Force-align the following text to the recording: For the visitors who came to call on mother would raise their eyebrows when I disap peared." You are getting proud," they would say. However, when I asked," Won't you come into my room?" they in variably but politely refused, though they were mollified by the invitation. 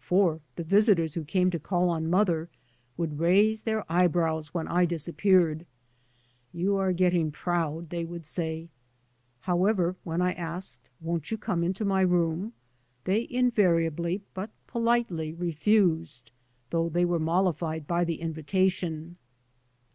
For 0.00 0.42
the 0.56 0.64
visitors 0.64 1.14
who 1.14 1.24
came 1.24 1.50
to 1.50 1.58
call 1.58 1.88
on 1.88 2.10
mother 2.10 2.50
would 2.98 3.18
raise 3.18 3.62
their 3.62 3.90
eyebrows 3.90 4.52
when 4.52 4.68
I 4.68 4.84
disap 4.84 5.16
peared." 5.16 5.64
You 6.52 6.76
are 6.76 6.92
getting 6.92 7.30
proud," 7.32 7.88
they 7.88 8.04
would 8.04 8.26
say. 8.26 8.68
However, 9.40 9.96
when 10.04 10.20
I 10.20 10.34
asked," 10.34 10.90
Won't 11.00 11.30
you 11.30 11.38
come 11.38 11.64
into 11.64 11.86
my 11.86 12.02
room?" 12.02 12.52
they 13.04 13.22
in 13.22 13.50
variably 13.50 14.20
but 14.34 14.50
politely 14.66 15.32
refused, 15.32 16.32
though 16.68 16.90
they 16.90 17.06
were 17.06 17.18
mollified 17.18 17.86
by 17.86 18.04
the 18.04 18.20
invitation. 18.20 19.16